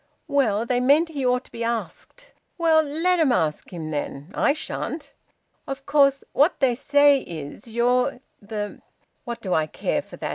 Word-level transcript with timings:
"Well 0.27 0.65
they 0.65 0.79
meant 0.79 1.09
he 1.09 1.23
ought 1.23 1.43
to 1.43 1.51
be 1.51 1.63
asked." 1.63 2.25
"Well, 2.57 2.81
let 2.81 3.19
'em 3.19 3.31
ask 3.31 3.71
him, 3.71 3.91
then. 3.91 4.31
I 4.33 4.51
shan't." 4.51 5.13
"Of 5.67 5.85
course 5.85 6.23
what 6.33 6.59
they 6.59 6.73
say 6.73 7.19
is 7.19 7.67
you're 7.67 8.19
the" 8.41 8.81
"What 9.25 9.41
do 9.41 9.53
I 9.53 9.67
care 9.67 10.01
for 10.01 10.17
that?" 10.17 10.29